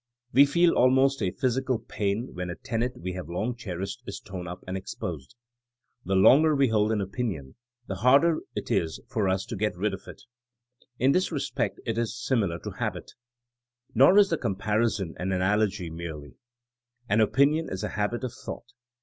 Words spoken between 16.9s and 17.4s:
An